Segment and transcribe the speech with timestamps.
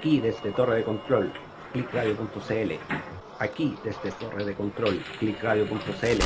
[0.00, 1.30] Aquí desde Torre de Control,
[1.74, 2.72] clickradio.cl.
[3.38, 6.22] Aquí desde Torre de Control, clickradio.cl.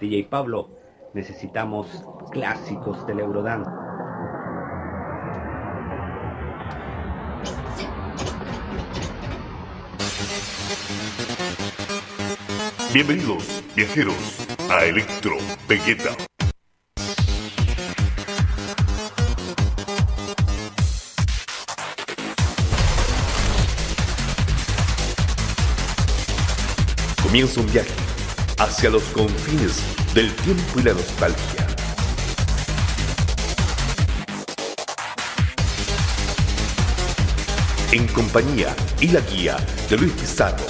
[0.00, 0.70] DJ Pablo,
[1.12, 3.70] necesitamos clásicos del Eurodance.
[12.94, 15.36] Bienvenidos, viajeros, a Electro
[15.68, 16.31] Vegeta.
[27.32, 27.94] Comienza un viaje
[28.58, 29.80] hacia los confines
[30.12, 31.66] del tiempo y la nostalgia.
[37.90, 39.56] En compañía y la guía
[39.88, 40.66] de Luis Pizarro.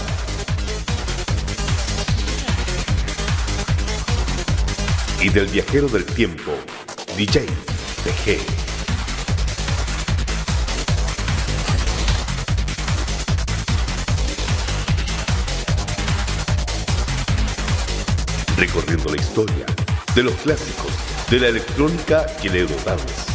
[5.21, 6.52] Y del viajero del tiempo,
[7.16, 7.45] DJ
[8.05, 8.62] PG.
[18.63, 19.66] Recorriendo la historia
[20.15, 20.93] de los clásicos
[21.29, 23.32] de la electrónica y el Eurodance.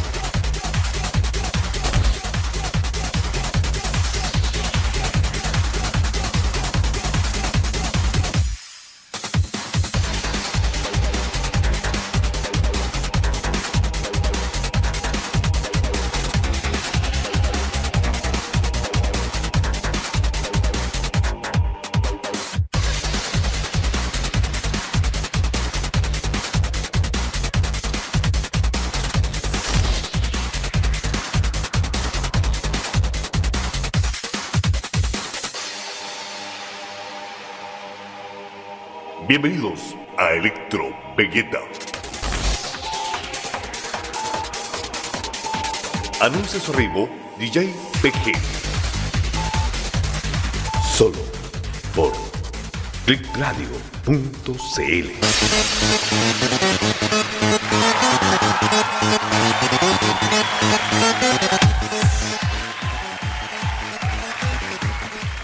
[39.40, 40.82] Bienvenidos a Electro
[41.16, 41.60] Vegeta.
[46.20, 47.72] Anuncia su arribo DJ
[48.02, 48.32] PG.
[50.92, 51.18] Solo
[51.94, 52.12] por
[53.06, 55.08] clickradio.cl.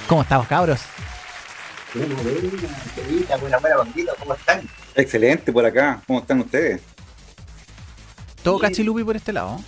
[0.09, 0.94] ¿Cómo estamos, cabros?
[1.95, 4.69] Buena, buena, buena, buena, bandito, ¿cómo están?
[4.97, 6.03] Excelente por acá.
[6.07, 6.81] ¿Cómo están ustedes?
[8.43, 8.71] Todo Bien.
[8.73, 9.61] cachilupi por este lado.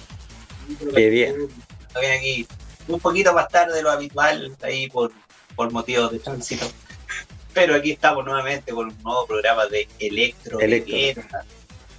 [0.94, 1.48] Qué bien.
[1.86, 2.46] Estoy aquí
[2.88, 5.12] un poquito más tarde de lo habitual, ahí por,
[5.54, 6.66] por motivos de tránsito.
[7.54, 10.60] Pero aquí estamos nuevamente con un nuevo programa de Electro.
[10.60, 11.22] Electro.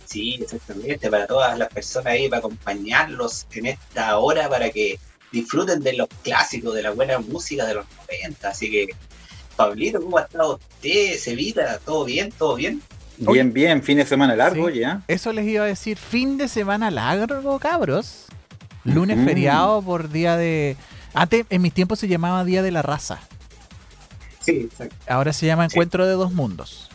[0.06, 5.00] Sí, exactamente, para todas las personas ahí, para acompañarlos en esta hora, para que
[5.32, 8.50] disfruten de los clásicos, de la buena música de los 90.
[8.50, 8.90] Así que,
[9.58, 11.18] Pablito, ¿cómo ha estado usted?
[11.18, 11.80] ¿Sevita?
[11.84, 12.32] ¿Todo bien?
[12.38, 12.82] ¿Todo bien?
[13.18, 13.82] Bien, bien.
[13.84, 14.80] Fin de semana largo Sí.
[14.80, 15.02] ya.
[15.08, 18.26] Eso les iba a decir, fin de semana largo, cabros.
[18.84, 19.26] Lunes Ujú.
[19.28, 20.78] feriado por día de...
[21.14, 23.20] Antes, en mis tiempos se llamaba Día de la Raza.
[24.46, 24.96] Sí, exacto.
[25.08, 25.74] Ahora se llama Sí.
[25.76, 26.90] Encuentro de Dos Mundos.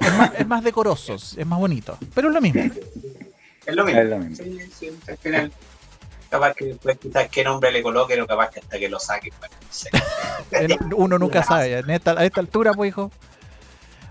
[0.00, 1.98] Es más, es más decoroso, es más bonito.
[2.14, 2.60] Pero es lo mismo.
[3.66, 4.00] Es lo mismo.
[4.00, 4.36] Es lo mismo.
[4.36, 5.52] Sí, sí, al final,
[6.28, 9.32] capaz que después quizás qué nombre le coloquen o capaz que hasta que lo saquen,
[9.38, 9.90] bueno, no sé.
[10.50, 11.78] El- Uno nunca sabe.
[11.78, 13.10] En esta, a esta altura, pues, hijo.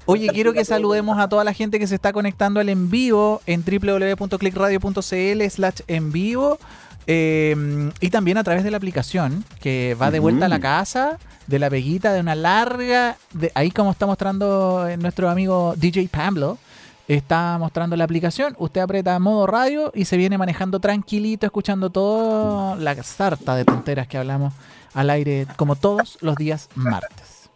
[0.05, 3.41] Oye, quiero que saludemos a toda la gente que se está conectando al en vivo
[3.45, 6.59] en www.clickradio.cl slash en vivo
[7.07, 11.19] eh, y también a través de la aplicación que va de vuelta a la casa
[11.47, 16.09] de la peguita de una larga, de, ahí como está mostrando eh, nuestro amigo DJ
[16.09, 16.57] Pablo,
[17.07, 22.75] está mostrando la aplicación, usted aprieta modo radio y se viene manejando tranquilito, escuchando toda
[22.75, 24.53] la sarta de tonteras que hablamos
[24.93, 27.49] al aire como todos los días martes.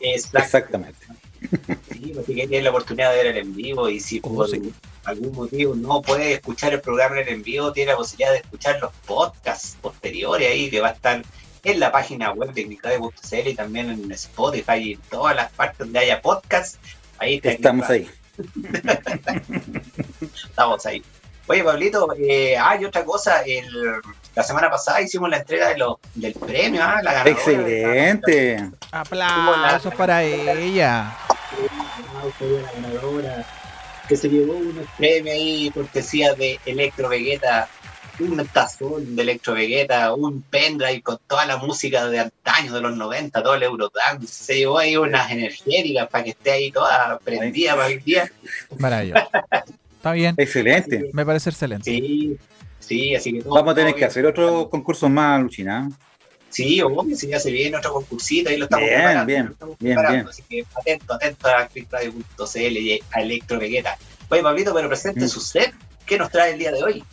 [0.00, 0.98] Exactamente.
[1.90, 4.50] Sí, pues, si tiene la oportunidad de ver el en vivo y si Oh, por
[4.50, 4.72] sí.
[5.04, 8.38] algún motivo no puede escuchar el programa en el en vivo, tiene la posibilidad de
[8.38, 11.22] escuchar los podcasts posteriores ahí que va a estar
[11.64, 15.78] en la página web de Clickradio.cl y también en Spotify y en todas las partes
[15.78, 16.78] donde haya podcasts.
[17.18, 18.08] Ahí está Estamos ahí.
[20.20, 21.02] Estamos ahí.
[21.46, 23.66] Oye, Pablito, eh, ah, y otra cosa, el,
[24.36, 27.30] la semana pasada hicimos la entrega de los, del premio, ah, la ganadora.
[27.30, 28.70] Excelente.
[28.92, 31.12] Aplausos para ella.
[32.40, 33.46] la ganadora
[34.08, 37.68] que se llevó unos premios ahí cortesía de Electro Vegeta,
[38.20, 42.96] un tazón de Electro Vegeta, un pendrive con toda la música de antaño de los
[42.96, 47.74] 90, todo el Eurodance, se llevó ahí unas energéticas para que esté ahí toda prendida
[47.76, 48.30] para el día.
[48.78, 49.28] Maravilloso.
[49.96, 50.34] Está bien.
[50.38, 51.10] Excelente.
[51.12, 51.84] Me parece excelente.
[51.90, 52.36] Sí,
[52.78, 55.90] sí, así que todo- Vamos a tener todo que hacer otros concursos más, Luchina.
[56.48, 59.26] Sí, obvio, si ya se viene otro concursito, ahí lo estamos Bien, preparando.
[59.26, 60.28] bien, lo estamos bien, preparando, bien.
[60.28, 63.96] Así que atento, atento a clickradio.cl y a Electro Vegeta.
[64.28, 65.28] Oye, Pablito, pero presente Mm.
[65.28, 65.72] su set.
[66.06, 67.04] ¿Qué nos trae el día de hoy?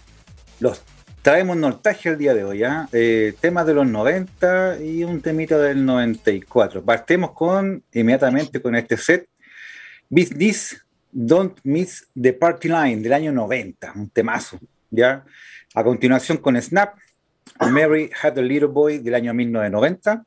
[0.60, 0.82] Los
[1.22, 2.88] Traemos nostalgia el día de hoy, ¿ah?
[2.94, 3.34] ¿eh?
[3.40, 6.84] temas de los 90 y un temita del 94.
[6.84, 9.28] Partemos con, inmediatamente con este set,
[10.10, 14.60] Business Don't Miss the Party Line del año 90, un temazo,
[14.90, 15.26] ¿ya?
[15.74, 16.96] A continuación con Snap,
[17.60, 20.24] Mary Had a Little Boy del año 1990,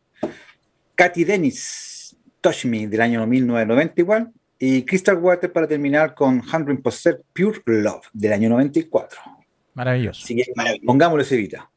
[0.95, 7.21] Katy Dennis, Touch Me del año 1990 igual, y Crystal Water para terminar con 100%
[7.33, 9.40] Pure Love del año 94.
[9.75, 10.25] Maravilloso.
[10.25, 10.87] Así que maravilloso.
[10.87, 11.69] pongámosle Cevita.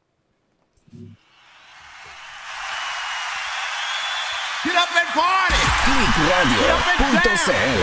[4.64, 5.60] Get up and party.
[5.84, 7.80] Clickradio.cl.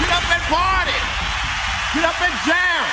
[0.00, 0.98] Get up and party.
[1.94, 2.84] Get up and jam.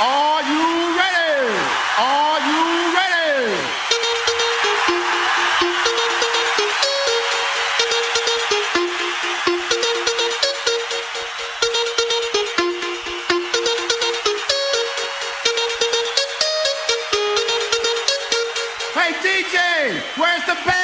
[0.00, 1.52] Are you ready?
[1.98, 2.62] Are you
[2.96, 3.83] ready?
[19.84, 20.83] Where's the band?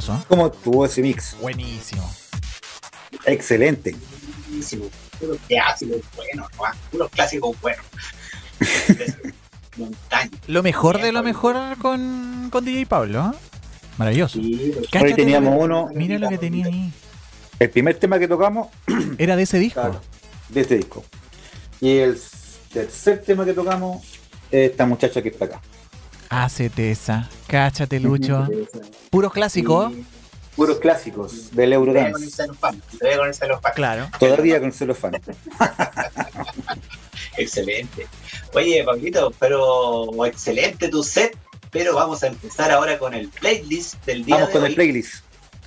[0.00, 0.14] Maravilloso.
[0.14, 0.24] ¿eh?
[0.28, 1.36] ¿Cómo estuvo ese mix?
[1.40, 2.08] Buenísimo.
[3.24, 3.96] Excelente.
[4.48, 4.86] Buenísimo.
[5.18, 6.64] Puros clásicos buenos, ¿no?
[6.90, 7.84] Puros clásicos buenos.
[9.76, 10.30] Montaña.
[10.46, 13.32] Lo mejor de lo mejor con, con DJ Pablo.
[13.34, 13.38] ¿eh?
[13.98, 14.38] Maravilloso.
[14.38, 16.92] Sí, los- Hoy teníamos uno, Mira lo que tenía ahí.
[17.58, 18.68] el primer tema que tocamos
[19.18, 19.80] Era de ese disco.
[19.80, 20.00] Claro.
[20.48, 21.04] de este disco.
[21.80, 22.18] Y el
[22.72, 24.02] tercer tema que tocamos,
[24.50, 25.60] esta muchacha que está acá.
[26.30, 27.28] Hacete esa.
[27.46, 28.46] Cáchate, Lucho.
[29.10, 29.92] Puros clásicos.
[29.92, 30.04] Sí.
[30.56, 32.30] Puros clásicos del Todavía con el Eurodance.
[32.30, 32.82] celofán.
[32.98, 33.72] Todavía con el celofán.
[33.74, 34.08] Claro.
[34.18, 35.20] Todavía con celofán.
[37.36, 38.06] Excelente.
[38.54, 41.36] Oye, Pablito, pero excelente tu set.
[41.70, 44.68] Pero vamos a empezar ahora con el playlist del día Vamos de con hoy.
[44.70, 45.24] el playlist.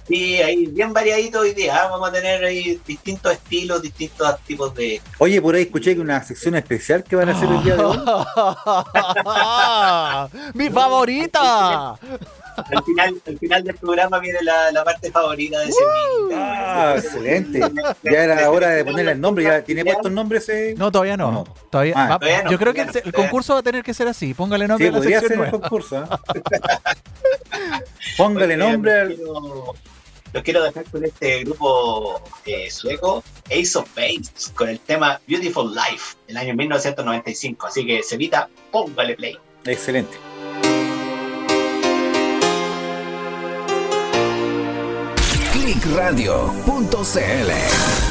[0.10, 1.84] Sí, ahí bien variadito hoy día.
[1.84, 1.88] ¿ah?
[1.91, 5.00] Vamos a tener ahí distintos estilos, distintos tipos de.
[5.19, 7.84] Oye, por ahí escuché que una sección especial que van a hacer el día de
[7.84, 7.98] hoy.
[10.56, 11.91] ¡Mi favorita!
[11.91, 15.78] Al final, al final del programa viene la, la parte favorita de ese.
[16.36, 17.62] Ah, excelente.
[18.04, 19.45] Ya era hora de ponerle el nombre.
[19.45, 20.74] ¿Ya tiene puesto el nombre ese?
[20.76, 21.32] No, todavía no.
[21.32, 21.43] No.
[21.69, 24.08] Todavía, Ah, va- todavía no, yo creo que el, concurso va a tener que ser
[24.10, 24.34] así.
[24.34, 26.04] Póngale nombre Sí, a la podría sección ser el concurso.
[26.04, 26.08] ¿eh?
[28.17, 29.17] Póngale nombre al.
[30.34, 35.74] Los quiero dejar con este grupo eh, sueco, Ace of Base, con el tema Beautiful
[35.74, 37.68] Life, del año 1995.
[37.68, 39.38] Así que, Cevita, póngale play.
[39.65, 40.18] Excelente.
[45.52, 48.09] Clickradio.cl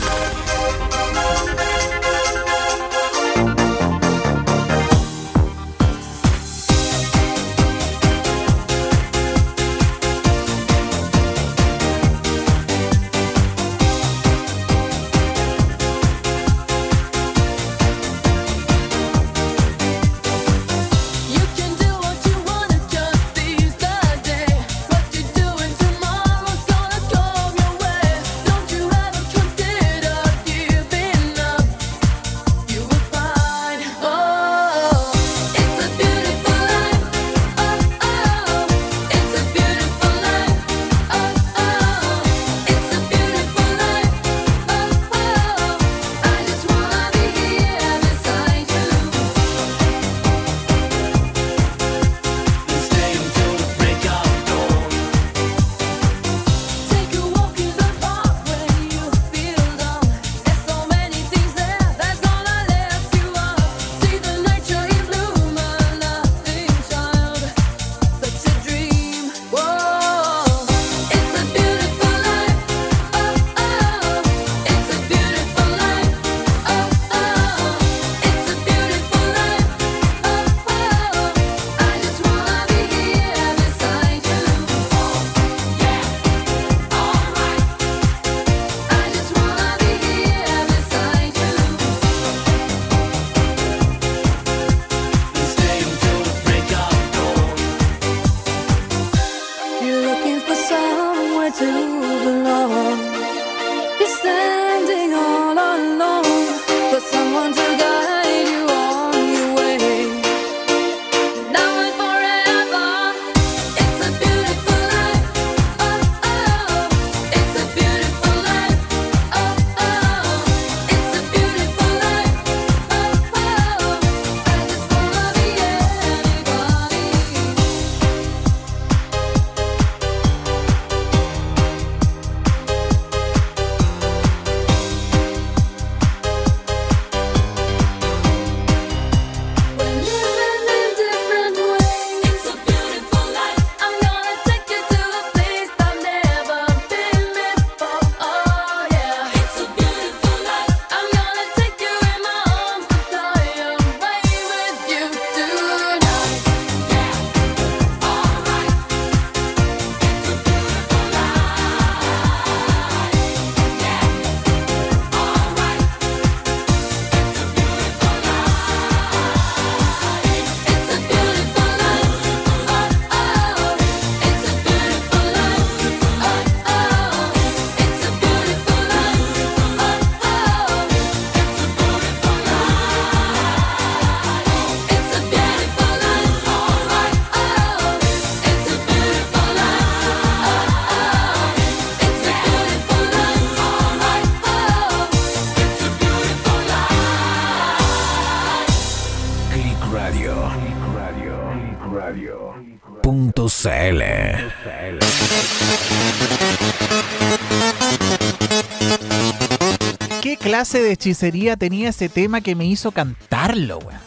[210.68, 214.00] clase de hechicería tenía ese tema que me hizo cantarlo, weón?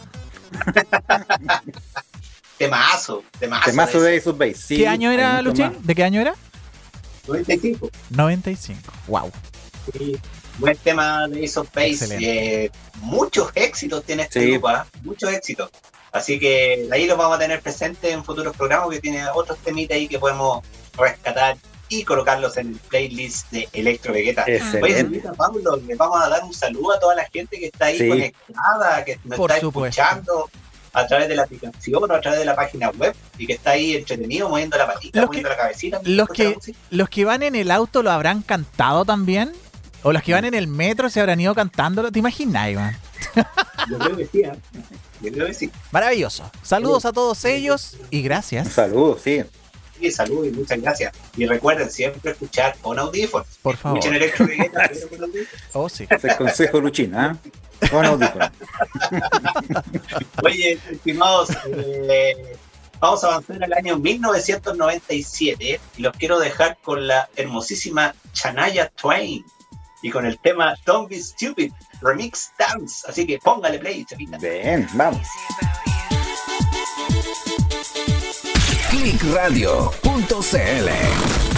[2.59, 3.65] Temazo, temazo.
[3.71, 4.53] Temazo de Ace of Base.
[4.55, 5.75] sí, ¿Qué año era, Luchín?
[5.81, 6.35] ¿De qué año era?
[7.27, 7.89] 95.
[8.11, 8.91] 95.
[9.07, 9.31] Wow.
[9.97, 10.15] Sí,
[10.59, 12.07] buen tema de Ace of Base.
[12.21, 14.51] Eh, muchos éxitos tiene este Sí.
[14.51, 14.85] grupo, ¿ah?
[15.01, 15.71] muchos éxitos.
[16.11, 19.95] Así que ahí los vamos a tener presentes en futuros programas que tiene otros temitas
[19.95, 20.63] ahí que podemos
[20.95, 21.57] rescatar
[21.91, 24.45] y colocarlos en el playlist de Electro Vegeta.
[24.81, 27.97] Oye, Pablo, le vamos a dar un saludo a toda la gente que está ahí
[27.97, 28.07] Sí.
[28.07, 30.01] conectada, que nos Por está supuesto.
[30.01, 30.49] escuchando
[30.93, 33.71] a través de la aplicación o a través de la página web y que está
[33.71, 36.01] ahí entretenido, moviendo la patita, Los moviendo que- la cabecita.
[36.05, 36.55] los que-.
[36.91, 39.51] ¿Los que van en el auto lo habrán cantado también?
[40.03, 42.09] ¿O los que van en el metro se habrán ido cantándolo?
[42.11, 42.97] ¿Te imaginas, Iván?
[43.89, 44.55] Yo creo que sí, ¿ah?
[45.21, 45.69] Yo creo que sí.
[45.91, 46.49] Maravilloso.
[46.63, 48.69] Saludos a todos ellos y gracias.
[48.69, 49.43] saludo, sí.
[50.01, 51.13] Sí, salud y muchas gracias.
[51.37, 53.47] Y recuerden siempre escuchar con audífonos.
[53.61, 53.99] Por favor.
[53.99, 55.63] Escuchen Electro Vegeta, pero con audífonos.
[55.73, 56.07] Oh, sí.
[56.09, 57.37] Es el consejo Luchín, ¿ah?
[57.91, 58.49] Con audífonos.
[60.43, 62.57] Oye, estimados, eh,
[62.99, 69.45] vamos a avanzar al año 1997 y los quiero dejar con la hermosísima Chanaya Twain
[70.01, 73.07] y con el tema Don't Be Stupid Remix Dance.
[73.07, 74.39] Así que póngale play, chavita.
[74.39, 75.27] Bien, vamos.
[78.91, 81.50] Clickradio.cl.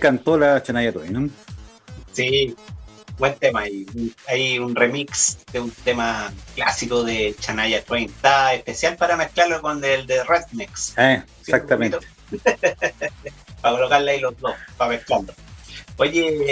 [0.00, 1.28] encantó la Chanaya Twain, ¿no?
[2.12, 2.56] Sí,
[3.18, 3.68] buen tema.
[3.68, 8.08] Y un- hay un remix de un tema clásico de Chanaya Twain.
[8.08, 10.94] Está especial para mezclarlo con el de Rednex.
[10.96, 11.98] Eh, exactamente.
[13.60, 15.32] para colocarle ahí los dos, para mezclarlo.
[15.98, 16.44] Oye,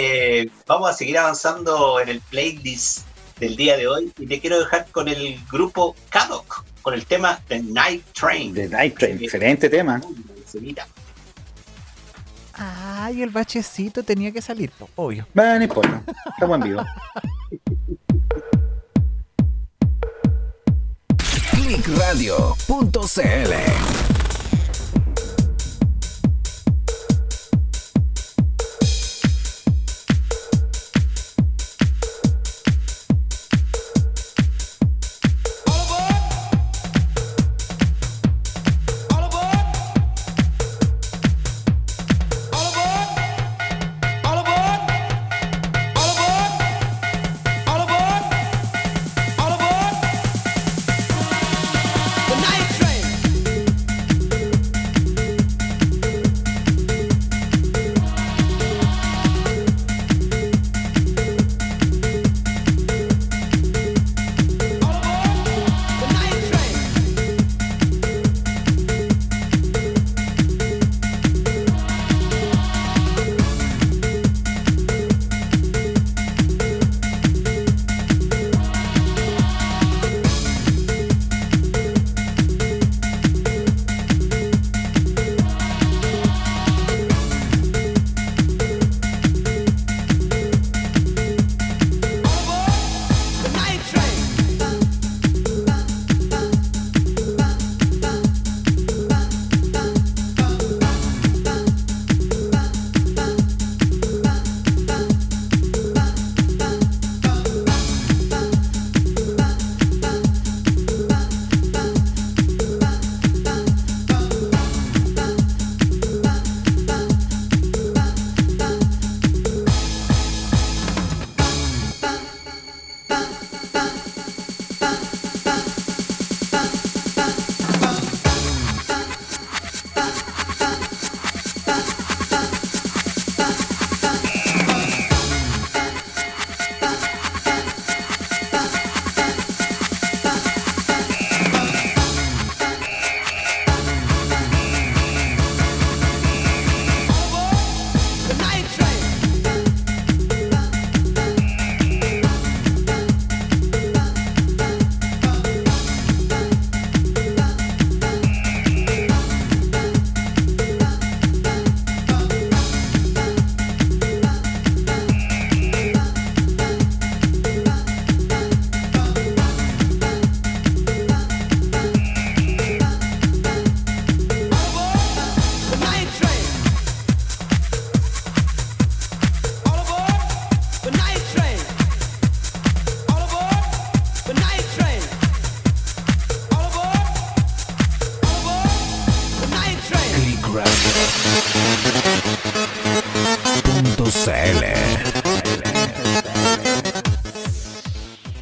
[0.43, 3.07] eh, vamos a seguir avanzando en el playlist
[3.39, 7.41] del día de hoy y te quiero dejar con el grupo Kadok, con el tema
[7.47, 8.53] The Night Train.
[8.53, 9.99] The Night Train, excelente tema.
[10.45, 10.87] Semita.
[13.01, 15.25] Ay, el bachecito tenía que salir, po, obvio.
[15.37, 16.03] Va, no importa.
[16.33, 16.83] Estamos en vivo.
[21.51, 24.18] Clickradio.cl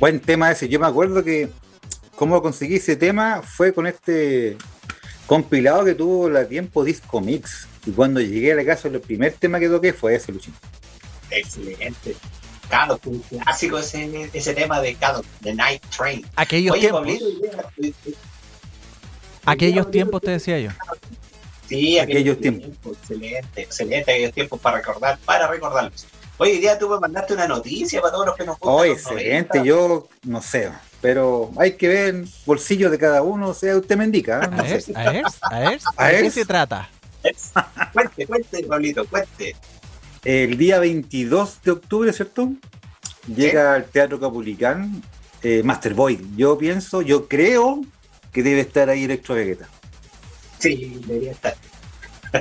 [0.08, 0.70] Buen tema ese.
[0.70, 1.50] Yo me acuerdo que
[2.16, 4.56] cómo conseguí ese tema fue con este
[5.26, 7.68] compilado que tuvo la tiempo Disco Mix.
[7.86, 10.54] Y cuando llegué a la casa, el primer tema que toqué fue ese, Luchín.
[11.30, 12.16] Excelente.
[12.70, 16.26] Kadok, un clásico ese, ese tema de Kadok, The Night Train.
[16.38, 17.02] Aquellos Oye, tiempos.
[17.66, 18.10] Pablito,
[19.44, 20.70] Aquellos tiempos te decía yo.
[21.68, 22.98] Sí, Aquellos aquellos tiempos.
[23.02, 26.06] Excelente, excelente, aquellos tiempos para recordar, para recordarlos.
[26.40, 29.58] Hoy día tú me mandaste una noticia para todos los que nos gustan Oh, excelente.
[29.60, 29.64] 90.
[29.64, 30.72] Yo no sé,
[31.02, 33.50] pero hay que ver bolsillo de cada uno.
[33.50, 34.42] O sea, usted me indica.
[34.42, 34.46] ¿eh?
[34.46, 34.94] A No ver, sé.
[34.96, 35.80] a ver, a ver.
[35.98, 36.90] A ¿De qué se trata?
[37.92, 39.56] Cuente, cuente, Pablito, cuente.
[40.24, 42.50] El día 22 de octubre, ¿cierto?
[43.28, 45.02] Llega al Teatro Capulicán
[45.42, 46.20] eh, Master Boy.
[46.36, 47.82] Yo pienso, yo creo
[48.32, 49.68] que debe estar ahí Electro Vegeta.
[50.60, 51.56] Sí, debería estar.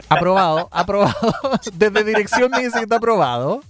[0.09, 1.33] Aprobado, aprobado.
[1.75, 3.63] Desde dirección me dice que está aprobado.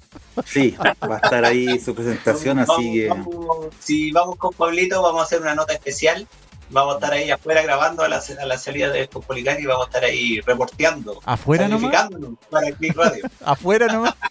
[0.44, 3.08] Sí, va a estar ahí su presentación, Vamos- así que.
[3.08, 6.26] vamos- si vamos con Pablito, vamos a hacer una nota especial.
[6.68, 9.86] Vamos a estar ahí afuera grabando a la, a la salida de Copolicán y vamos
[9.86, 11.20] a estar ahí reporteando.
[11.24, 12.08] ¿Afuera nomás?
[12.50, 13.24] Para Click Radio.
[13.44, 14.14] Afuera nomás.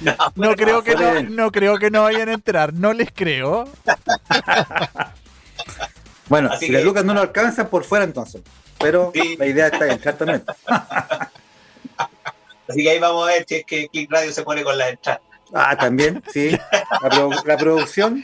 [0.00, 3.68] No Afuera, creo que no, no creo que no vayan a entrar, no les creo.
[6.28, 8.40] Bueno, Así si que- las lucas no lo alcanzan, por fuera entonces.
[8.78, 9.36] Pero Sí.
[9.38, 10.44] la idea está en entrar también.
[12.70, 14.90] Así que ahí vamos a ver si es que Click Radio se pone con las
[14.90, 15.20] entradas.
[15.52, 16.50] Ah, también, sí.
[16.50, 18.22] La, produ- la producción.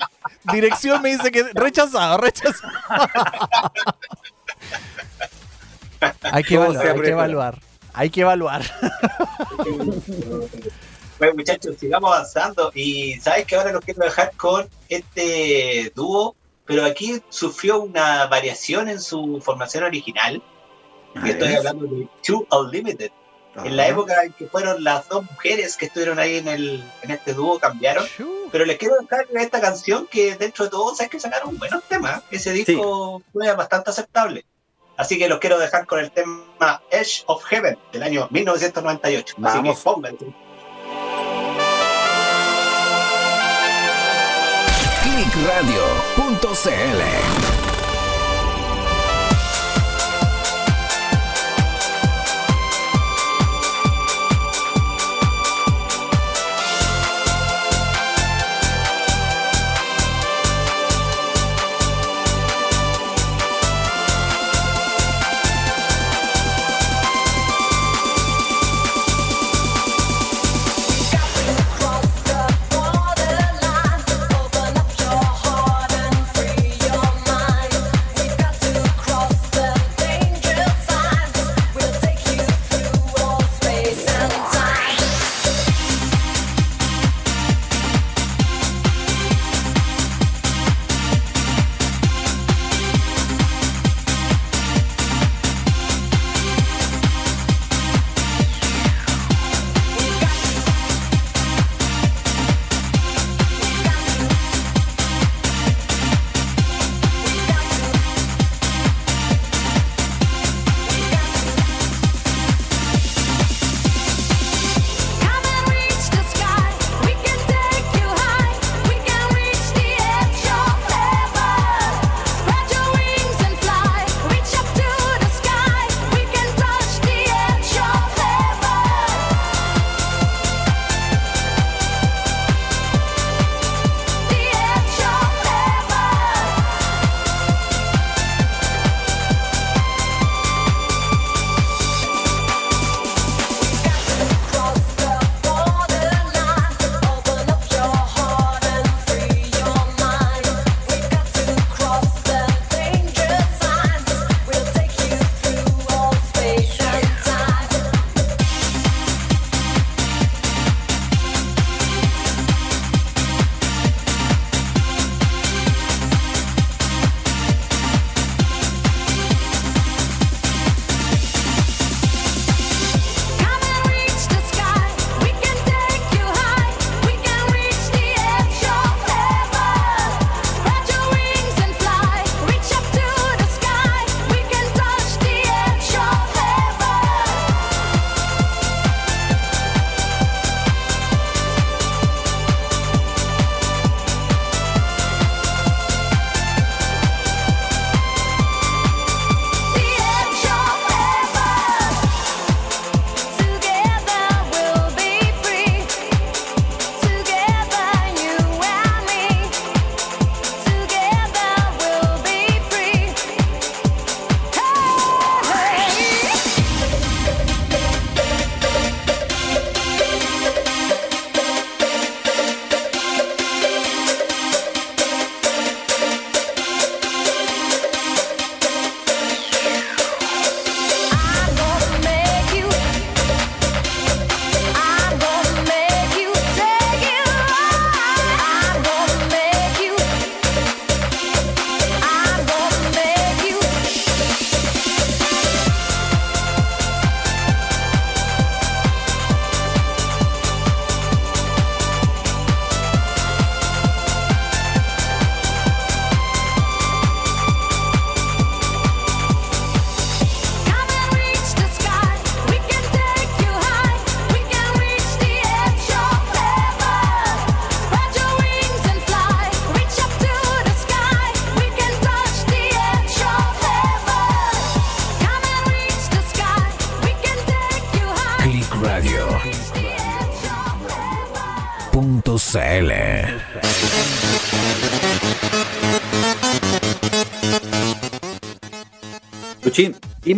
[0.53, 2.73] Dirección me dice que rechazado, rechazado.
[6.23, 7.59] hay que evaluar, hay que evaluar.
[7.95, 8.63] Hay que evaluar.
[11.19, 12.71] Bueno, muchachos, sigamos avanzando.
[12.75, 18.89] Y sabes que ahora los quiero dejar con este dúo, pero aquí sufrió una variación
[18.89, 20.43] en su formación original.
[21.25, 23.11] Y estoy hablando de Two Unlimited.
[23.64, 27.11] En la época en que fueron las dos mujeres que estuvieron ahí en, el, en
[27.11, 28.07] este dúo, cambiaron.
[28.53, 32.23] Pero les quiero dejar esta canción que dentro de todo, sabes que sacaron buenos temas.
[32.31, 34.45] Ese disco fue bastante aceptable.
[34.97, 39.37] Así que los quiero dejar con el tema Edge of Heaven del año 1998.
[39.42, 39.79] Así Vamos.
[39.79, 40.27] que pónganse.
[45.03, 47.56] clickradio.cl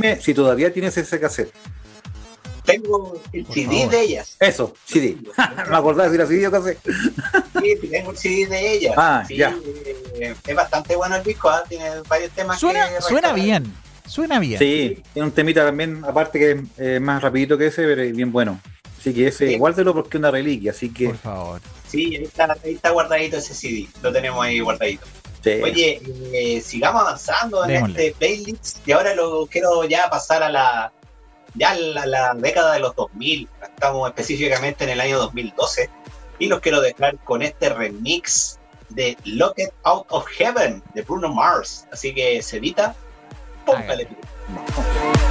[0.01, 1.53] dime si todavía tienes ese cassette.
[2.65, 3.91] Tengo el Por CD favor.
[3.91, 4.37] de ellas.
[4.41, 5.17] Eso, CD.
[5.71, 6.75] Me acordaba de decir así, yo casi.
[7.63, 8.95] Sí, tengo el CD de ellas.
[8.97, 9.57] Ah, Sí, ya.
[10.21, 11.65] eh, es bastante bueno el disco, ¿ah?
[11.67, 13.73] tiene varios temas Suena, que suena bien.
[14.07, 14.59] Suena bien.
[14.59, 18.15] Sí, tiene un temita también, aparte que es eh, más rapidito que ese, pero es
[18.15, 18.61] bien bueno.
[18.99, 19.57] Así que ese, Sí.
[19.59, 21.61] guárdelo porque es una reliquia, así que Por favor.
[21.89, 25.07] Sí, ahí está, ahí está guardadito ese CD, lo tenemos ahí guardadito.
[25.57, 25.63] Sí.
[25.63, 28.07] Oye, eh, sigamos avanzando en Démosle.
[28.07, 30.93] este playlist y ahora lo quiero ya pasar a la
[31.55, 35.91] ya la, la década de los 2000, estamos específicamente en el año 2012
[36.39, 38.59] y los quiero dejar con este remix
[38.91, 42.95] de Locked Out of Heaven de Bruno Mars, así que Cevita,
[43.65, 45.29] póngale play.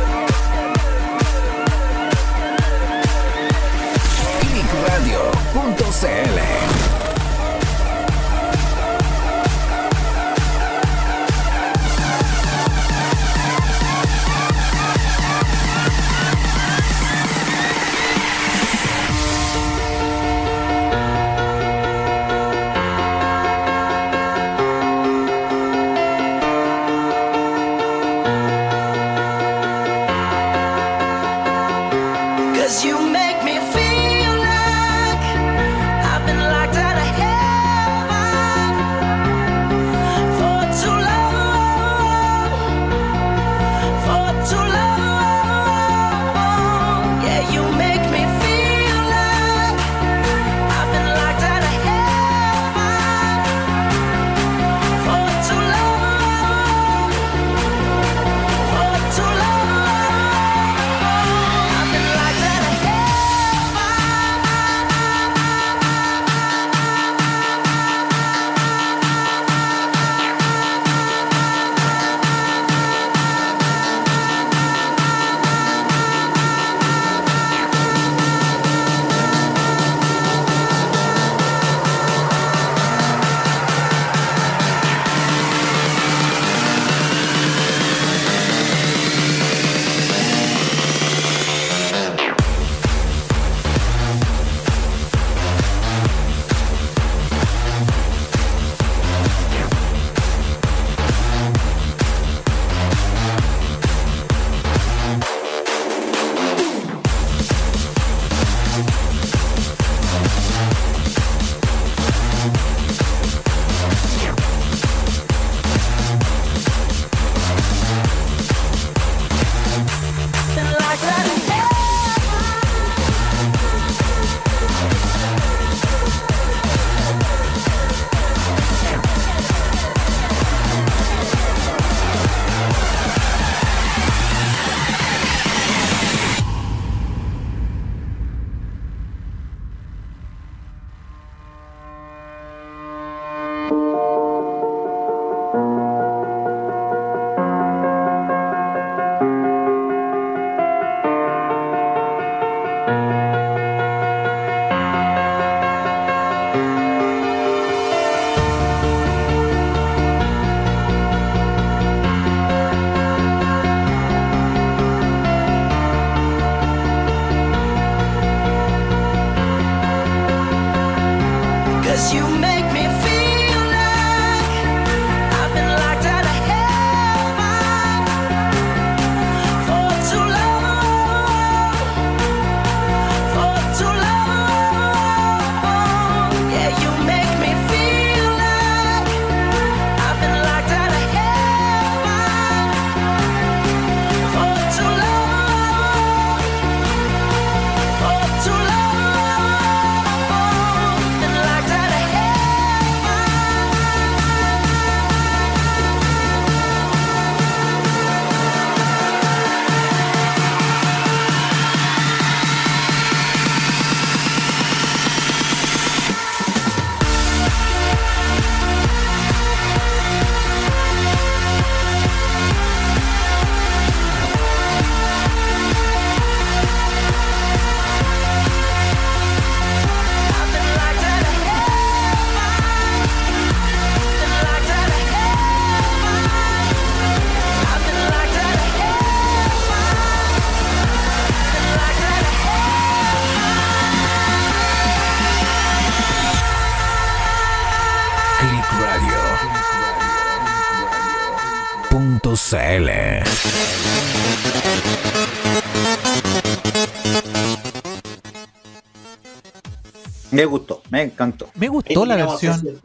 [260.31, 261.49] Me gustó, me encantó.
[261.55, 262.79] Me gustó la versión.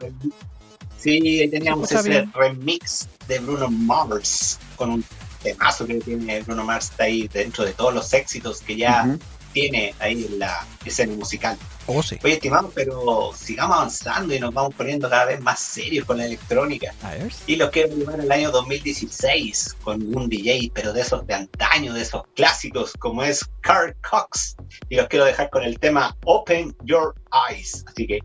[0.97, 5.05] Sí, teníamos ese remix de Bruno Mars con un
[5.41, 9.17] temazo que tiene Bruno Mars está ahí dentro de todos los éxitos que ya
[9.53, 11.57] tiene ahí en la escena musical.
[11.85, 12.17] Oh, sí.
[12.23, 16.25] Oye, estimado, pero sigamos avanzando y nos vamos poniendo cada vez más serios con la
[16.25, 16.93] electrónica.
[17.01, 17.29] A ver.
[17.45, 21.93] Y los quiero llevar al año 2016 con un DJ, pero de esos de antaño,
[21.93, 24.55] de esos clásicos, como es Carl Cox.
[24.89, 27.13] Y los quiero dejar con el tema Open Your
[27.49, 27.83] Eyes.
[27.87, 28.19] Así que,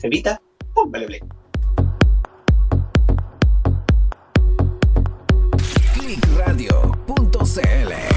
[0.00, 0.40] Cevita,
[0.74, 1.20] póngale play.
[5.94, 8.15] Clickradio.cl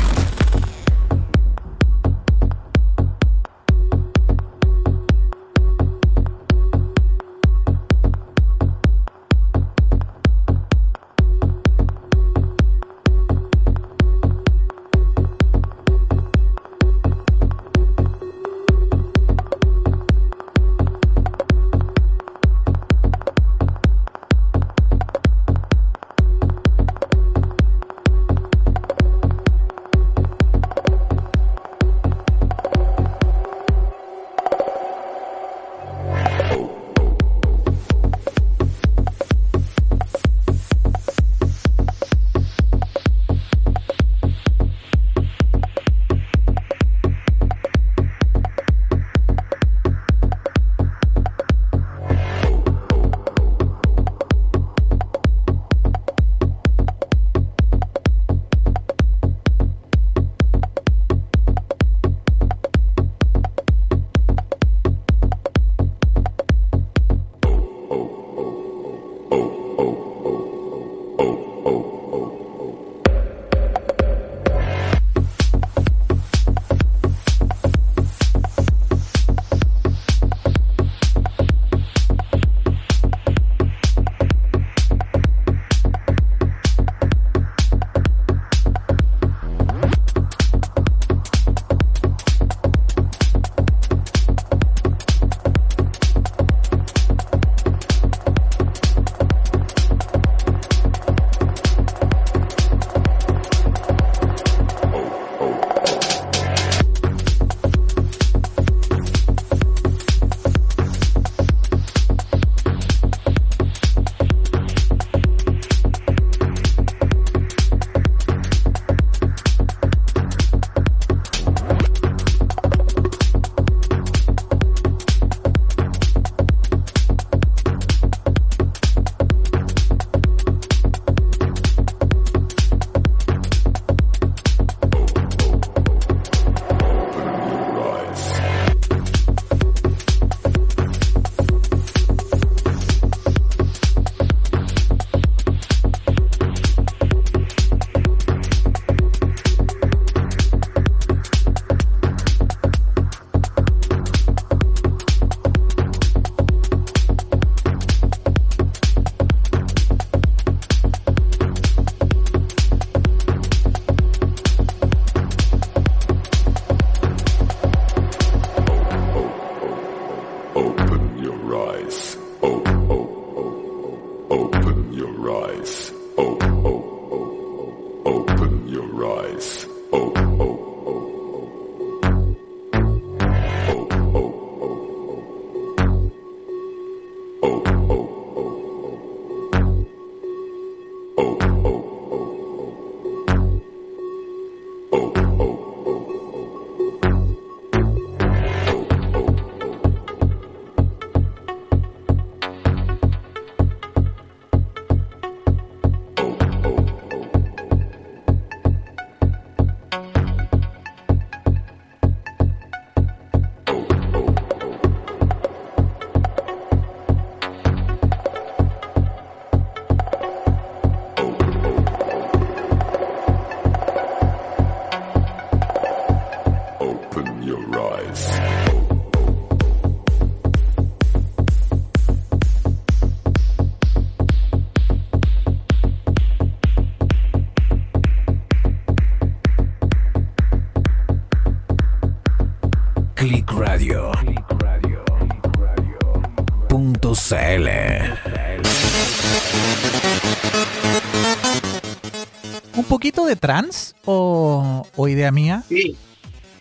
[253.40, 255.64] trans o, o idea mía?
[255.70, 255.96] Sí,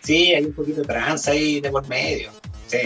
[0.03, 2.31] sí, hay un poquito de trance ahí de por medio.
[2.67, 2.77] Sí.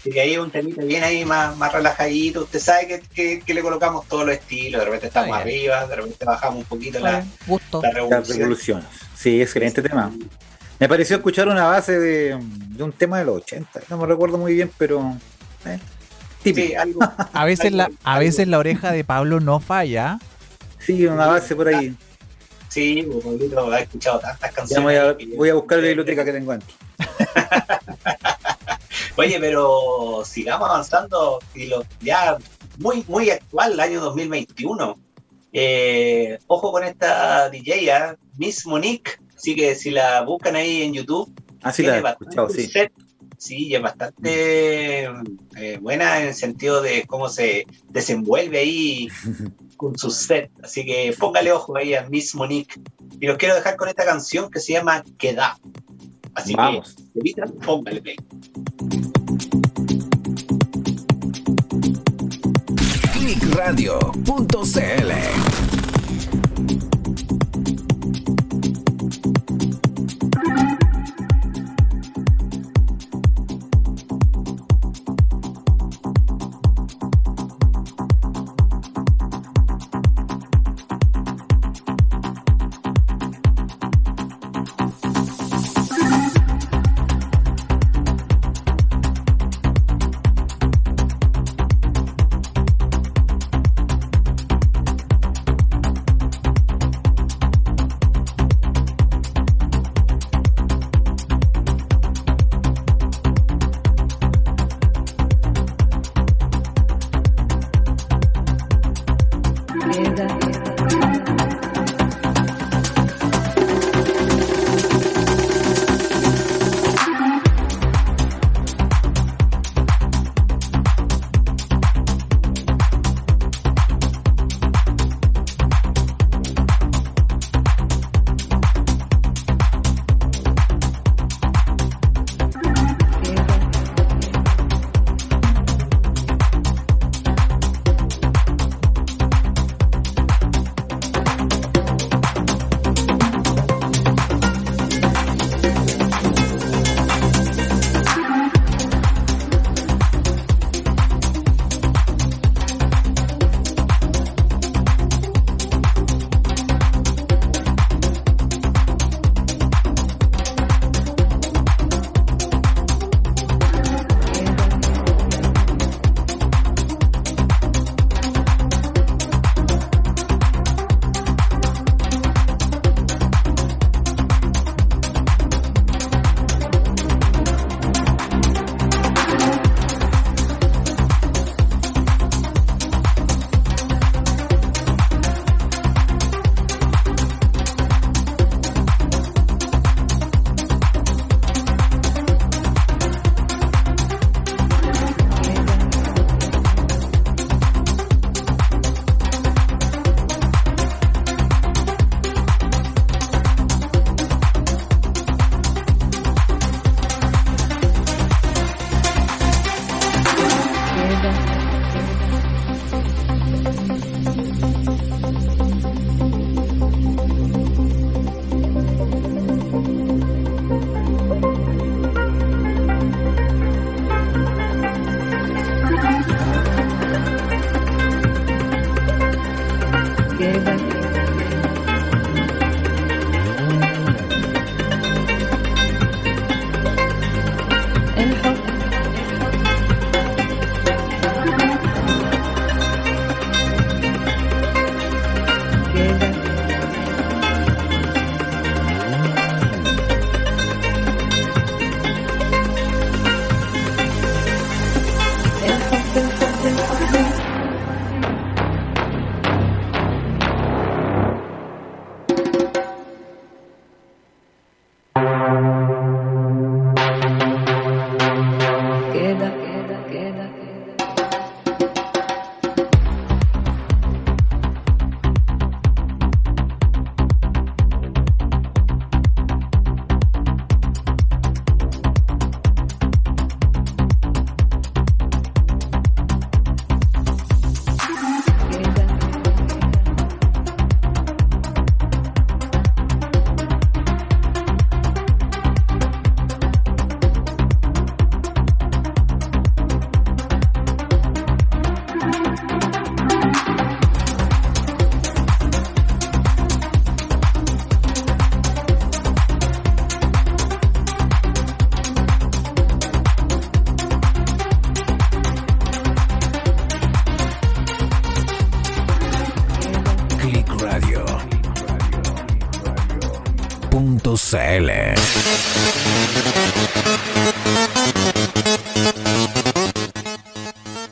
[0.00, 2.42] Así que ahí es un temita bien ahí más, más relajadito.
[2.44, 4.78] Usted sabe que, que- que le colocamos todos los estilos.
[4.80, 7.82] De repente estamos arriba, de repente bajamos un poquito la, Gusto.
[7.82, 8.38] la Las revolución.
[8.38, 8.86] revoluciones.
[9.16, 10.12] Sí, excelente tema.
[10.78, 13.80] Me pareció escuchar una base de, de un tema de los 80.
[13.90, 15.16] No me recuerdo muy bien, pero.
[15.64, 15.78] eh,
[16.42, 16.68] típico.
[16.68, 17.00] Sí, algo.
[17.32, 20.20] A veces, la, algo- a veces la oreja de Pablo no falla.
[20.78, 21.96] Sí, una base por ahí.
[22.76, 24.84] Sí, pues, Pablito ha escuchado tantas canciones.
[24.84, 26.68] voy a, que- voy a buscar la biblioteca que tengo antes.
[29.16, 32.36] Oye, pero sigamos avanzando y lo, ya
[32.78, 34.98] muy, muy actual, el año 2021.
[35.54, 38.16] Eh, ojo con esta DJ, ¿ah?
[38.36, 39.12] Miss Monique.
[39.34, 42.66] Así que si la buscan ahí en YouTube, Ah, sí, la tiene he escuchado, sí.
[42.66, 42.92] set.
[43.38, 45.04] Sí, y es bastante
[45.56, 49.08] eh, buena en el sentido de cómo se desenvuelve ahí
[49.76, 50.50] con su set.
[50.62, 52.80] Así que póngale ojo ahí a Miss Monique.
[53.20, 55.58] Y los quiero dejar con esta canción que se llama Queda.
[56.34, 56.96] Así Vamos.
[57.12, 58.16] que, evita, póngale play.
[63.12, 65.65] Clickradio.cl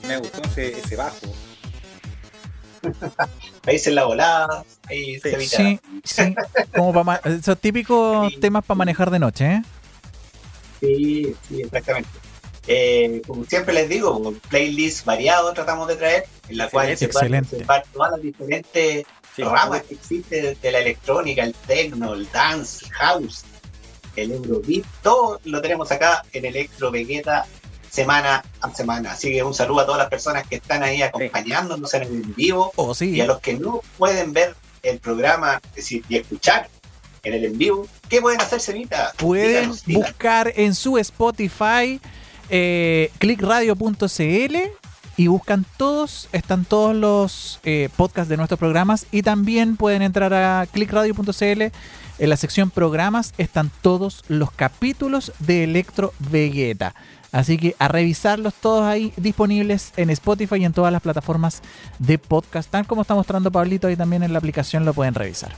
[0.06, 1.16] Me gustó ese, ese bajo.
[3.66, 5.56] Ahí se la volada, ahí se evita.
[5.56, 6.34] Sí, sí.
[6.76, 9.62] Como para esos típicos temas para manejar de noche, ¿eh?
[10.80, 12.10] Sí, sí, exactamente.
[12.66, 17.84] Eh, como siempre les digo, playlist variado tratamos de traer, en la cual se observar
[17.94, 19.06] todas las diferentes
[19.36, 23.42] Sí, ramas que existen de la electrónica, el techno, el dance, house,
[24.16, 27.44] el eurobeat, todo lo tenemos acá en Electro Vegeta
[27.90, 29.12] semana a semana.
[29.12, 32.34] Así que un saludo a todas las personas que están ahí acompañándonos en el en
[32.34, 33.10] vivo Oh, sí.
[33.10, 36.68] y a los que no pueden ver el programa es decir, y escuchar
[37.22, 39.12] en el en vivo, ¿qué pueden hacer, Semita?
[39.16, 40.08] Pueden Díganos, díganos.
[40.10, 42.00] buscar en su Spotify
[42.50, 44.56] eh, clickradio.cl
[45.16, 50.34] y buscan todos, están todos los eh, podcasts de nuestros programas y también pueden entrar
[50.34, 51.62] a clickradio.cl.
[52.18, 56.94] En la sección programas están todos los capítulos de Electro Vegeta.
[57.32, 61.62] Así que a revisarlos todos ahí disponibles en Spotify y en todas las plataformas
[61.98, 62.70] de podcast.
[62.70, 65.52] Tal como está mostrando Pablito ahí también en la aplicación lo pueden revisar.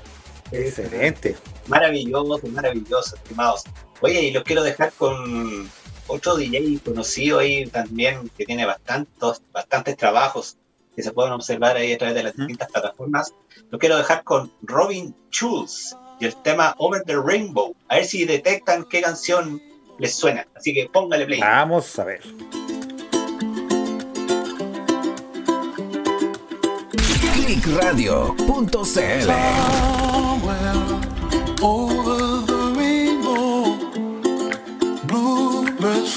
[0.52, 1.36] Excelente.
[1.66, 3.64] Maravilloso, maravilloso, estimados.
[4.00, 5.68] Oye, y los quiero dejar con
[6.07, 10.57] otro DJ conocido ahí también que tiene bastantes, bastantes trabajos
[10.94, 13.34] que se pueden observar ahí a través de las distintas plataformas.
[13.70, 17.74] Lo quiero dejar con Robin Schulz y el tema Over the Rainbow.
[17.88, 19.61] A ver si detectan qué canción
[19.98, 20.46] les suena.
[20.54, 21.40] Así que póngale play.
[21.40, 22.22] Vamos a ver.
[27.34, 29.30] Clickradio.cl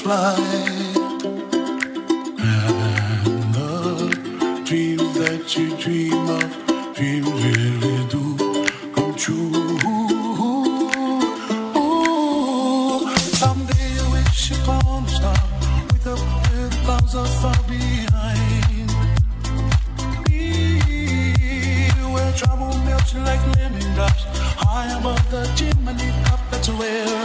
[0.06, 0.94] and
[3.54, 6.50] the dreams that you dream of,
[6.94, 8.22] dreams really do
[8.94, 9.52] come true.
[13.40, 14.50] Someday wish
[15.92, 18.90] with clouds far behind.
[22.12, 24.24] Where trouble melts like lemon drops
[24.64, 26.40] high above the chimney top.
[26.50, 27.19] That's where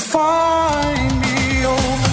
[0.00, 2.09] find me oh,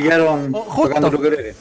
[0.00, 0.88] pillaron Oh, justo.
[0.88, 1.54] tocando el ukelele.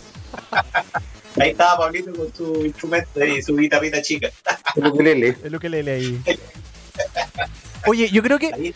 [1.39, 4.29] Ahí estaba Pablito con su instrumento y su guitarrita chica.
[4.75, 5.38] El ukelele.
[5.43, 6.21] Es lo que le ahí.
[7.88, 8.73] Oye, yo creo que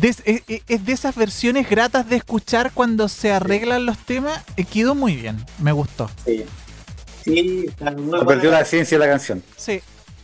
[0.00, 4.42] es, de esas versiones gratas de escuchar cuando se arreglan los temas.
[4.56, 5.44] eh, quedó muy bien.
[5.58, 6.10] Me gustó.
[6.24, 6.44] Sí,
[7.24, 7.66] sí
[8.26, 9.42] perdió la esencia de la canción.
[9.56, 9.80] Sí.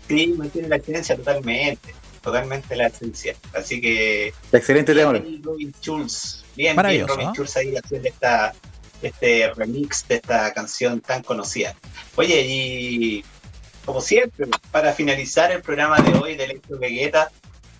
[0.08, 1.94] Sí, mantiene la esencia totalmente.
[2.22, 3.36] Totalmente la esencia.
[3.54, 4.32] Así que.
[4.52, 5.12] Excelente tema.
[5.42, 6.44] Robin Schulz.
[6.56, 7.34] Bien, bien, Robin ¿no?
[7.34, 8.54] Schulz ahí haciendo esta,
[9.02, 11.74] este remix de esta canción tan conocida.
[12.16, 13.24] Oye, y
[13.84, 17.30] como siempre, para finalizar el programa de hoy de Electro Vegeta,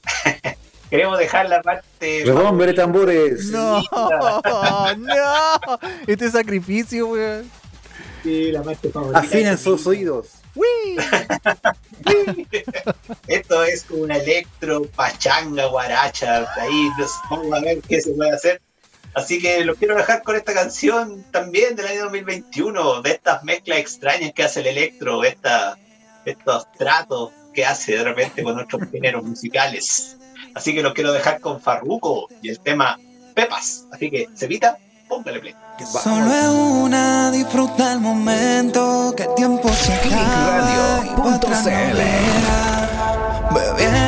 [0.91, 2.23] queremos dejar la parte.
[2.25, 3.47] Redombere tambores.
[3.47, 3.83] No,
[4.99, 5.79] no.
[6.07, 7.51] Este sacrificio, weón.
[8.23, 9.19] Sí, la parte favorita.
[9.19, 10.29] Afinen sus oídos.
[10.55, 10.97] Uy.
[13.27, 16.47] Esto es como una electro, pachanga, guaracha.
[16.61, 18.63] Ahí nos vamos a ver qué se puede hacer.
[19.15, 23.79] Así que los quiero dejar con esta canción también del año 2021, de estas mezclas
[23.79, 25.79] extrañas que hace el electro, esta,
[26.25, 30.17] estos tratos que hace de repente con otros géneros musicales.
[30.55, 32.99] Así que los quiero dejar con Farruko y el tema
[33.35, 33.87] Pepas.
[33.93, 35.55] Así que, Cepita, póngale play.
[36.03, 41.73] Solo es una, disfruta el momento, que el tiempo se acaba y atrás no.
[43.55, 44.04] Bebiendo,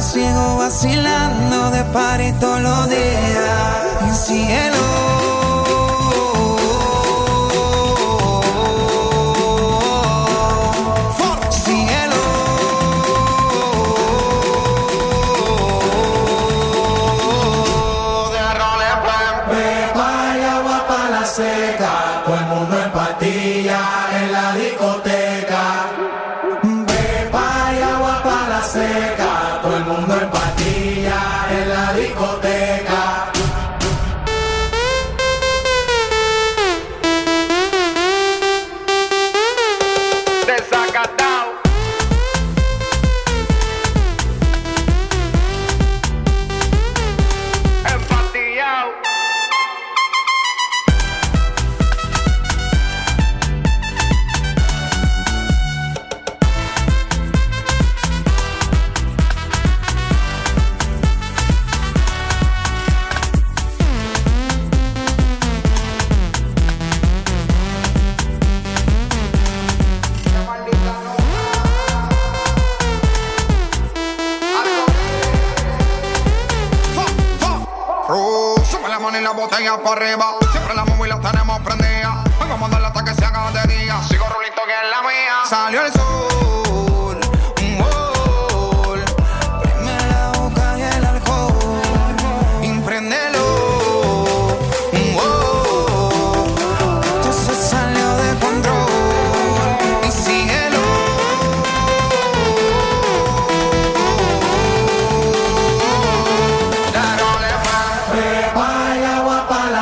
[0.00, 4.08] sigo vacilando de party todos los días.
[4.08, 5.19] Y cielo.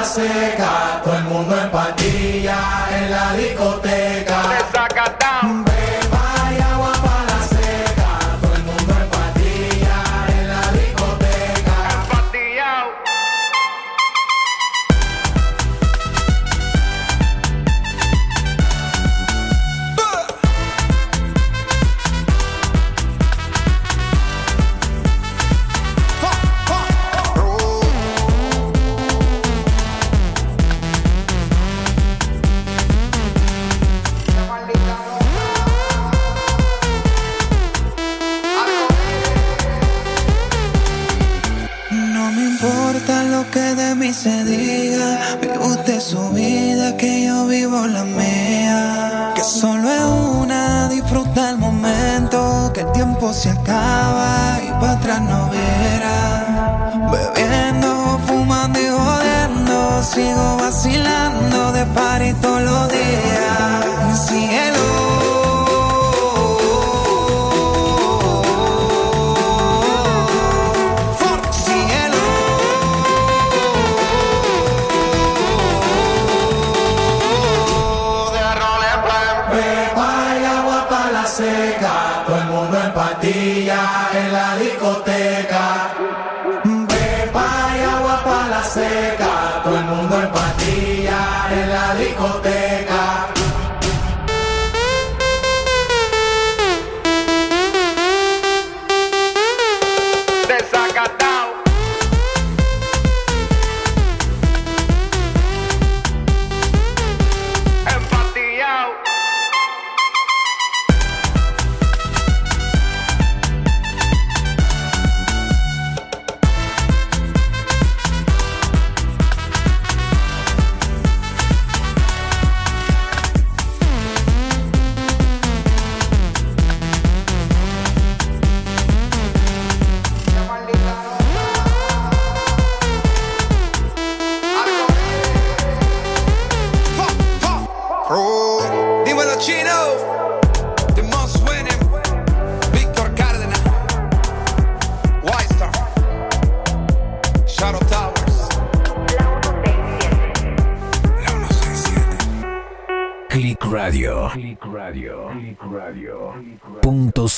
[0.08, 1.70] Seca, todo el mundo en
[2.92, 4.37] en la discoteca.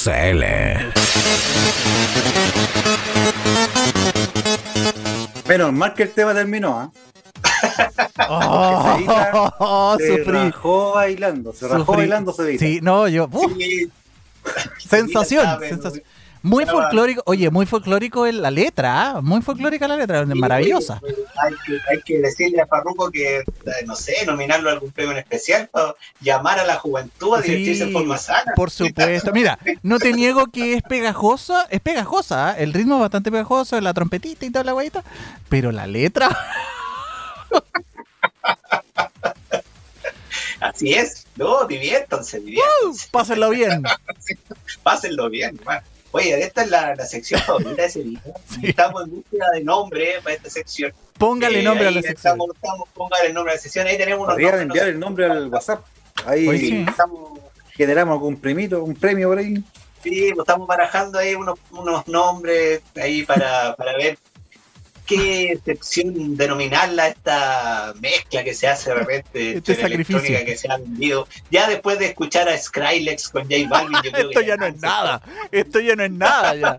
[0.03, 0.43] CL.
[5.49, 6.91] Menos mal que el tema terminó, ¿ah?
[8.29, 10.33] Oh, Porque se sufrí.
[10.51, 11.97] rajó bailando, se rajó Sufrí.
[11.97, 12.65] bailando Cevita.
[12.65, 13.29] Sí, no, yo.
[13.31, 13.53] uf,
[14.79, 15.61] sensación.
[15.61, 16.03] sensación.
[16.43, 19.21] Muy folclórico, oye, muy folclórico en la letra, ¿ah?
[19.21, 20.99] muy folclórica la letra, maravillosa.
[21.03, 23.45] Oye, Hay que, hay que decirle a Farruko que, eh,
[23.87, 25.71] no sé, nominarlo a algún premio en especial
[26.21, 28.53] llamar a la juventud a Sí, divertirse en forma sana.
[28.57, 29.33] Por supuesto.
[29.33, 32.55] Mira, no te niego que es pegajosa, es pegajosa, ¿ah?
[32.59, 35.05] el ritmo es bastante pegajoso, la trompetita y toda la guayita,
[35.49, 36.29] pero la letra,
[40.61, 43.09] Así es, no, diviértanse, diviértanse.
[43.11, 43.83] pásenlo bien.
[44.83, 45.83] Pásenlo bien, hermano.
[46.13, 48.35] Oye, esta es la, la sección favorita de ese video.
[48.63, 50.93] Estamos en búsqueda de nombre para esta sección.
[51.19, 52.17] Póngale Eh, nombre a la sección.
[52.35, 53.87] Estamos, estamos, póngale el nombre a la sección.
[53.87, 55.85] Ahí tenemos unos Podrían nombres, enviar no el nombre al WhatsApp.
[56.27, 56.85] Ahí Hoy sí.
[56.89, 57.39] Estamos,
[57.77, 59.55] generamos algún premito, un premio por ahí.
[60.03, 64.19] sí, pues estamos barajando ahí unos, unos nombres ahí para, para ver
[65.11, 70.77] qué sección denominarla esta mezcla que se hace de repente Este electrónica que se ha
[70.77, 71.27] vendido.
[71.51, 74.67] Ya después de escuchar a Skrillex con J Balvin, yo creo Esto que ya no
[74.67, 76.79] es nada, esto ya no es nada ya.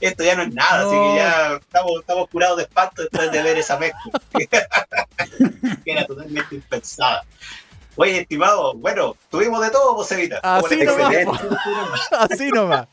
[0.00, 3.42] esto ya no es nada, así que ya estamos, estamos curados de espanto después de
[3.42, 4.12] ver esa mezcla.
[5.84, 7.24] que era totalmente impensada.
[7.96, 10.38] Oye, estimado, bueno, tuvimos de todo, Josevita.
[10.42, 11.12] Así nomás,
[12.12, 12.88] así nomás.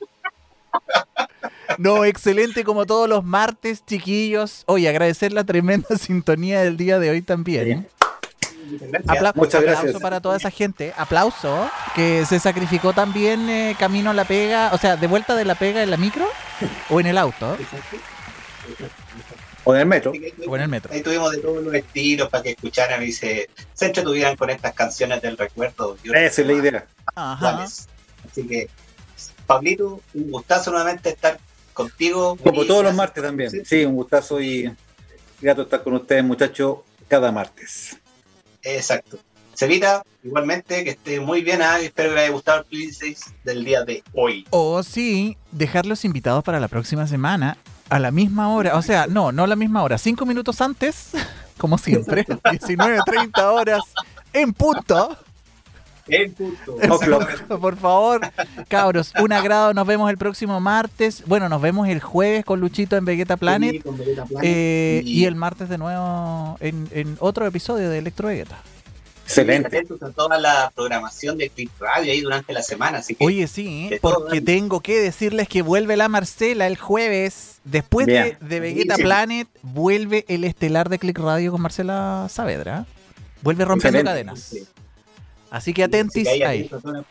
[1.77, 4.63] No, excelente como todos los martes, chiquillos.
[4.67, 7.87] Oye, agradecer la tremenda sintonía del día de hoy también.
[9.07, 10.01] Apla- Muchas aplauso gracias.
[10.01, 10.93] para toda esa gente.
[10.97, 15.45] Aplauso que se sacrificó también eh, camino a la pega, o sea, de vuelta de
[15.45, 16.25] la pega en la micro
[16.89, 17.57] o en el auto
[19.65, 20.11] O en el metro.
[20.47, 20.93] o en el metro.
[20.93, 24.73] Ahí tuvimos de todos los estilos para que escucharan y se, se entretuvieran con estas
[24.73, 25.97] canciones del recuerdo.
[26.03, 26.85] Esa es la idea.
[27.15, 27.63] Ajá.
[27.63, 28.69] Así que,
[29.45, 31.37] Pablito, un gustazo nuevamente estar
[31.73, 32.37] contigo.
[32.41, 33.51] Como Y todos los martes también.
[33.65, 34.71] Sí, un gustazo y
[35.41, 37.97] grato estar con ustedes, muchachos, cada martes.
[38.63, 39.17] Exacto.
[39.55, 41.61] Cevita, igualmente, que esté muy bien.
[41.61, 44.47] ah, espero que le haya gustado el playlist del día de hoy.
[44.49, 47.57] O sí, dejarlos invitados para la próxima semana
[47.89, 48.75] a la misma hora.
[48.77, 51.11] O sea, no, no a la misma hora, cinco minutos antes,
[51.57, 53.83] como siempre, 19.30 horas
[54.33, 55.17] en punto.
[56.05, 56.77] Punto.
[57.59, 58.21] Por favor,
[58.67, 59.73] cabros, un agrado.
[59.73, 61.23] Nos vemos el próximo martes.
[61.25, 63.71] Bueno, nos vemos el jueves con Luchito en Vegeta Planet.
[63.71, 64.43] Sí, con Vegeta Planet.
[64.45, 68.59] Eh, Y- y el martes de nuevo en, en otro episodio de Electro Vegeta.
[69.25, 69.67] Excelente.
[69.67, 72.97] Atentos a toda la programación de Click Radio ahí durante la semana.
[72.97, 74.41] Así que Oye, sí, todo, porque ¿eh?
[74.41, 77.61] tengo que decirles que vuelve la Marcela el jueves.
[77.63, 78.37] Después de, Bien.
[78.41, 78.95] de Vegeta.
[78.97, 82.85] Planet, vuelve el estelar de Click Radio con Marcela Saavedra.
[83.41, 84.25] Vuelve rompiendo Excelente.
[84.33, 84.55] cadenas.
[85.53, 86.65] Así que atentis que ahí.
[86.65, 87.05] atentos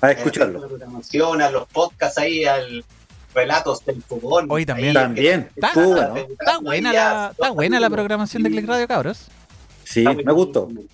[0.00, 0.60] a escucharlo.
[1.44, 2.84] a los podcasts ahí, al
[3.32, 4.46] relatos del fogón.
[4.50, 4.88] Hoy también.
[4.88, 5.48] Ahí, También.
[5.54, 6.26] Está- Estuvo está- bueno.
[6.40, 9.26] Está buena la, está buena la programación de Click Radio, cabros.
[9.84, 10.62] Sí, me gustó.
[10.66, 10.88] buenísimo.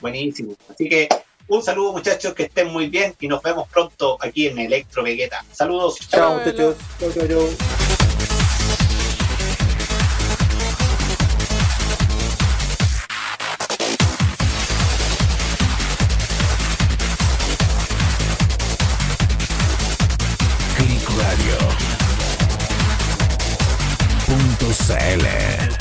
[0.00, 0.54] Buenísimo.
[0.68, 1.08] Así que
[1.48, 5.42] un saludo muchachos, que estén muy bien y nos vemos pronto aquí en Electro Vegeta.
[5.52, 5.96] Saludos.
[6.10, 6.76] Chao, muchachos.
[7.00, 7.48] Chao, chao,
[24.86, 25.75] CL.